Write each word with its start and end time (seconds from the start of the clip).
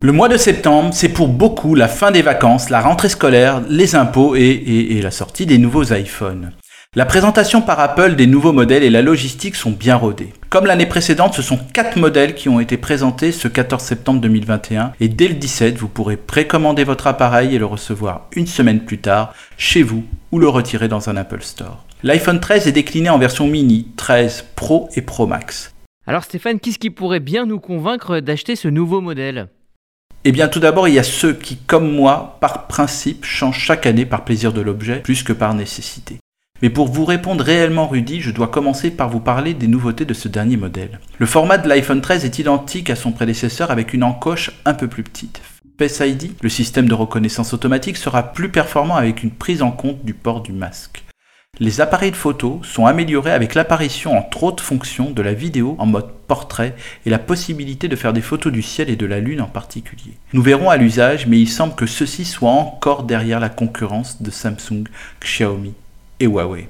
Le 0.00 0.12
mois 0.12 0.28
de 0.28 0.36
septembre, 0.36 0.90
c'est 0.92 1.08
pour 1.08 1.26
beaucoup 1.26 1.74
la 1.74 1.88
fin 1.88 2.12
des 2.12 2.22
vacances, 2.22 2.70
la 2.70 2.80
rentrée 2.80 3.08
scolaire, 3.08 3.62
les 3.68 3.96
impôts 3.96 4.36
et, 4.36 5.00
la 5.02 5.10
sortie 5.10 5.44
des 5.44 5.58
nouveaux 5.58 5.92
iPhones. 5.92 6.52
La 6.94 7.04
présentation 7.04 7.62
par 7.62 7.80
Apple 7.80 8.14
des 8.14 8.28
nouveaux 8.28 8.52
modèles 8.52 8.84
et 8.84 8.90
la 8.90 9.02
logistique 9.02 9.56
sont 9.56 9.72
bien 9.72 9.96
rodées. 9.96 10.32
Comme 10.50 10.66
l'année 10.66 10.86
précédente, 10.86 11.34
ce 11.34 11.42
sont 11.42 11.58
4 11.72 11.98
modèles 11.98 12.36
qui 12.36 12.48
ont 12.48 12.60
été 12.60 12.76
présentés 12.76 13.32
ce 13.32 13.48
14 13.48 13.82
septembre 13.82 14.20
2021 14.20 14.92
et 15.00 15.08
dès 15.08 15.26
le 15.26 15.34
17, 15.34 15.76
vous 15.78 15.88
pourrez 15.88 16.16
précommander 16.16 16.84
votre 16.84 17.08
appareil 17.08 17.56
et 17.56 17.58
le 17.58 17.66
recevoir 17.66 18.28
une 18.36 18.46
semaine 18.46 18.84
plus 18.84 18.98
tard 18.98 19.34
chez 19.56 19.82
vous 19.82 20.04
ou 20.30 20.38
le 20.38 20.48
retirer 20.48 20.86
dans 20.86 21.10
un 21.10 21.16
Apple 21.16 21.42
Store. 21.42 21.84
L'iPhone 22.04 22.38
13 22.38 22.68
est 22.68 22.72
décliné 22.72 23.10
en 23.10 23.18
version 23.18 23.48
mini, 23.48 23.88
13 23.96 24.44
Pro 24.54 24.88
et 24.94 25.02
Pro 25.02 25.26
Max. 25.26 25.74
Alors 26.06 26.22
Stéphane, 26.22 26.60
qu'est-ce 26.60 26.78
qui 26.78 26.90
pourrait 26.90 27.18
bien 27.18 27.46
nous 27.46 27.58
convaincre 27.58 28.20
d'acheter 28.20 28.54
ce 28.54 28.68
nouveau 28.68 29.00
modèle? 29.00 29.48
Eh 30.24 30.32
bien, 30.32 30.48
tout 30.48 30.60
d'abord, 30.60 30.88
il 30.88 30.94
y 30.94 30.98
a 30.98 31.04
ceux 31.04 31.32
qui, 31.32 31.56
comme 31.56 31.90
moi, 31.90 32.36
par 32.40 32.66
principe, 32.66 33.24
changent 33.24 33.60
chaque 33.60 33.86
année 33.86 34.04
par 34.04 34.24
plaisir 34.24 34.52
de 34.52 34.60
l'objet, 34.60 35.00
plus 35.00 35.22
que 35.22 35.32
par 35.32 35.54
nécessité. 35.54 36.18
Mais 36.60 36.70
pour 36.70 36.88
vous 36.88 37.04
répondre 37.04 37.44
réellement, 37.44 37.86
Rudy, 37.86 38.20
je 38.20 38.32
dois 38.32 38.48
commencer 38.48 38.90
par 38.90 39.08
vous 39.08 39.20
parler 39.20 39.54
des 39.54 39.68
nouveautés 39.68 40.04
de 40.04 40.14
ce 40.14 40.26
dernier 40.26 40.56
modèle. 40.56 40.98
Le 41.18 41.26
format 41.26 41.56
de 41.56 41.68
l'iPhone 41.68 42.00
13 42.00 42.24
est 42.24 42.38
identique 42.40 42.90
à 42.90 42.96
son 42.96 43.12
prédécesseur 43.12 43.70
avec 43.70 43.94
une 43.94 44.02
encoche 44.02 44.50
un 44.64 44.74
peu 44.74 44.88
plus 44.88 45.04
petite. 45.04 45.40
Face 45.78 46.00
ID, 46.00 46.32
le 46.42 46.48
système 46.48 46.88
de 46.88 46.94
reconnaissance 46.94 47.54
automatique, 47.54 47.96
sera 47.96 48.32
plus 48.32 48.48
performant 48.48 48.96
avec 48.96 49.22
une 49.22 49.30
prise 49.30 49.62
en 49.62 49.70
compte 49.70 50.04
du 50.04 50.14
port 50.14 50.42
du 50.42 50.52
masque. 50.52 51.04
Les 51.60 51.80
appareils 51.80 52.12
de 52.12 52.16
photo 52.16 52.60
sont 52.62 52.86
améliorés 52.86 53.32
avec 53.32 53.56
l'apparition 53.56 54.16
entre 54.16 54.44
autres 54.44 54.62
fonctions 54.62 55.10
de 55.10 55.22
la 55.22 55.34
vidéo 55.34 55.74
en 55.80 55.86
mode 55.86 56.12
portrait 56.28 56.76
et 57.04 57.10
la 57.10 57.18
possibilité 57.18 57.88
de 57.88 57.96
faire 57.96 58.12
des 58.12 58.20
photos 58.20 58.52
du 58.52 58.62
ciel 58.62 58.88
et 58.88 58.94
de 58.94 59.06
la 59.06 59.18
lune 59.18 59.40
en 59.40 59.48
particulier. 59.48 60.12
Nous 60.32 60.42
verrons 60.42 60.70
à 60.70 60.76
l'usage, 60.76 61.26
mais 61.26 61.40
il 61.40 61.48
semble 61.48 61.74
que 61.74 61.86
ceci 61.86 62.24
soit 62.24 62.50
encore 62.50 63.02
derrière 63.02 63.40
la 63.40 63.48
concurrence 63.48 64.22
de 64.22 64.30
Samsung, 64.30 64.84
Xiaomi 65.20 65.74
et 66.20 66.26
Huawei. 66.26 66.68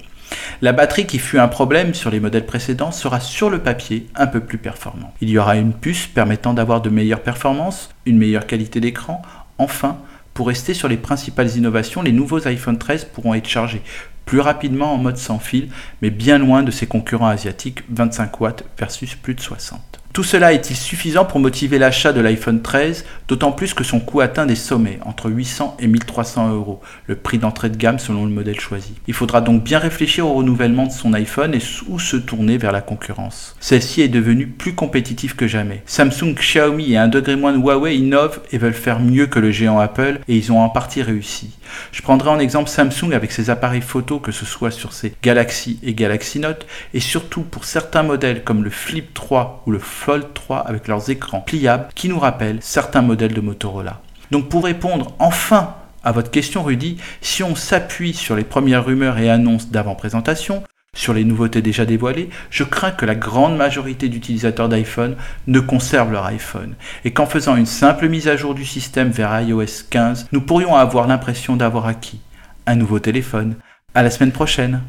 La 0.63 0.73
batterie 0.73 1.07
qui 1.07 1.19
fut 1.19 1.39
un 1.39 1.49
problème 1.49 1.93
sur 1.93 2.11
les 2.11 2.21
modèles 2.21 2.47
précédents 2.47 2.93
sera 2.93 3.21
sur 3.21 3.51
le 3.51 3.59
papier 3.59 4.07
un 4.15 4.27
peu 4.27 4.41
plus 4.41 4.59
performant. 4.59 5.13
Il 5.21 5.29
y 5.29 5.37
aura 5.37 5.57
une 5.57 5.75
puce 5.75 6.07
permettant 6.07 6.55
d'avoir 6.55 6.81
de 6.81 6.89
meilleures 6.89 7.23
performances, 7.23 7.91
une 8.07 8.17
meilleure 8.17 8.47
qualité 8.47 8.81
d'écran. 8.81 9.21
Enfin, 9.59 9.99
pour 10.33 10.47
rester 10.47 10.73
sur 10.73 10.89
les 10.89 10.97
principales 10.97 11.57
innovations, 11.57 12.01
les 12.01 12.13
nouveaux 12.13 12.47
iPhone 12.47 12.79
13 12.79 13.07
pourront 13.07 13.35
être 13.35 13.49
chargés 13.49 13.83
plus 14.29 14.41
rapidement 14.41 14.93
en 14.93 14.99
mode 14.99 15.17
sans 15.17 15.39
fil, 15.39 15.71
mais 16.03 16.11
bien 16.11 16.37
loin 16.37 16.63
de 16.63 16.71
ses 16.71 16.87
concurrents 16.87 17.29
asiatiques 17.29 17.83
25 17.89 18.41
watts 18.43 18.63
versus 18.79 19.15
plus 19.15 19.35
de 19.35 19.41
60. 19.41 19.81
Tout 20.13 20.25
cela 20.25 20.53
est-il 20.53 20.75
suffisant 20.75 21.25
pour 21.25 21.39
motiver 21.39 21.79
l'achat 21.79 22.13
de 22.13 22.21
l'iPhone 22.21 22.63
13, 22.63 23.05
d'autant 23.29 23.53
plus 23.53 23.75
que 23.75 23.85
son 23.85 24.01
coût 24.01 24.21
atteint 24.21 24.47
des 24.47 24.57
sommets, 24.57 24.99
entre 25.05 25.31
800 25.31 25.77
et 25.79 25.87
1300 25.87 26.53
euros, 26.55 26.81
le 27.07 27.15
prix 27.15 27.39
d'entrée 27.39 27.69
de 27.69 27.77
gamme 27.77 27.99
selon 27.99 28.25
le 28.25 28.33
modèle 28.33 28.59
choisi. 28.59 28.95
Il 29.07 29.15
faudra 29.15 29.41
donc 29.41 29.63
bien 29.63 29.79
réfléchir 29.79 30.27
au 30.27 30.35
renouvellement 30.35 30.87
de 30.87 30.93
son 30.93 31.13
iPhone 31.13 31.55
et 31.55 31.61
où 31.89 31.99
se 32.01 32.17
tourner 32.17 32.59
vers 32.59 32.73
la 32.73 32.81
concurrence. 32.81 33.55
Celle-ci 33.61 34.01
est 34.01 34.09
devenue 34.09 34.49
plus 34.49 34.75
compétitive 34.75 35.37
que 35.37 35.47
jamais. 35.47 35.83
Samsung, 35.87 36.35
Xiaomi 36.35 36.95
et 36.95 36.99
un 36.99 37.09
degré 37.09 37.37
moins 37.37 37.53
de 37.53 37.59
Huawei 37.59 37.97
innovent 37.97 38.41
et 38.51 38.59
veulent 38.59 38.73
faire 38.73 39.01
mieux 39.01 39.27
que 39.27 39.39
le 39.39 39.53
géant 39.53 39.79
Apple 39.79 40.21
et 40.27 40.37
ils 40.37 40.51
ont 40.51 40.61
en 40.61 40.69
partie 40.69 41.03
réussi. 41.03 41.51
Je 41.93 42.03
prendrai 42.03 42.31
en 42.31 42.39
exemple 42.39 42.71
Samsung 42.71 43.13
avec 43.13 43.31
ses 43.31 43.51
appareils 43.51 43.83
photo, 43.83 44.19
que 44.19 44.33
ce 44.33 44.47
soit 44.47 44.71
sur 44.71 44.93
ses 44.93 45.15
Galaxy 45.23 45.79
et 45.83 45.95
Galaxy 45.95 46.39
Note, 46.39 46.67
et 46.95 47.01
surtout 47.01 47.43
pour 47.43 47.65
certains 47.65 48.03
modèles 48.03 48.43
comme 48.43 48.65
le 48.65 48.71
Flip 48.71 49.13
3 49.15 49.65
ou 49.67 49.71
le 49.71 49.79
Fold 50.09 50.33
3 50.33 50.61
avec 50.61 50.89
leurs 50.89 51.11
écrans 51.11 51.43
pliables 51.43 51.89
qui 51.95 52.09
nous 52.09 52.19
rappellent 52.19 52.61
certains 52.63 53.03
modèles 53.03 53.35
de 53.35 53.43
Motorola. 53.43 54.01
Donc 54.31 54.49
pour 54.49 54.65
répondre 54.65 55.15
enfin 55.19 55.75
à 56.03 56.13
votre 56.13 56.31
question 56.31 56.63
Rudy, 56.63 56.97
si 57.21 57.43
on 57.43 57.55
s'appuie 57.55 58.15
sur 58.15 58.35
les 58.35 58.45
premières 58.45 58.87
rumeurs 58.87 59.19
et 59.19 59.29
annonces 59.29 59.69
d'avant-présentation, 59.69 60.63
sur 60.95 61.13
les 61.13 61.25
nouveautés 61.25 61.61
déjà 61.61 61.85
dévoilées, 61.85 62.31
je 62.49 62.65
crains 62.65 62.91
que 62.91 63.05
la 63.05 63.15
grande 63.15 63.59
majorité 63.59 64.09
d'utilisateurs 64.09 64.71
d'iPhone 64.71 65.15
ne 65.47 65.61
conservent 65.61 66.13
leur 66.13 66.25
iPhone 66.25 66.75
et 67.05 67.11
qu'en 67.11 67.27
faisant 67.27 67.57
une 67.57 67.67
simple 67.67 68.09
mise 68.09 68.29
à 68.29 68.37
jour 68.37 68.55
du 68.55 68.65
système 68.65 69.11
vers 69.11 69.39
iOS 69.43 69.85
15, 69.91 70.29
nous 70.33 70.41
pourrions 70.41 70.75
avoir 70.75 71.07
l'impression 71.07 71.55
d'avoir 71.55 71.85
acquis 71.85 72.21
un 72.65 72.77
nouveau 72.77 72.99
téléphone. 72.99 73.57
À 73.95 74.03
la 74.03 74.11
semaine 74.11 74.33
prochaine. 74.33 74.81